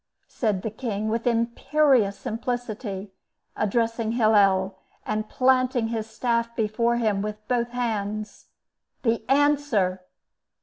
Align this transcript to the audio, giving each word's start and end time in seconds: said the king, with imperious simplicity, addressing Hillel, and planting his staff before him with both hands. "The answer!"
said 0.27 0.63
the 0.63 0.71
king, 0.71 1.09
with 1.09 1.27
imperious 1.27 2.17
simplicity, 2.17 3.11
addressing 3.55 4.13
Hillel, 4.13 4.79
and 5.05 5.29
planting 5.29 5.89
his 5.89 6.09
staff 6.09 6.55
before 6.55 6.95
him 6.97 7.21
with 7.21 7.47
both 7.47 7.69
hands. 7.69 8.47
"The 9.03 9.23
answer!" 9.29 10.01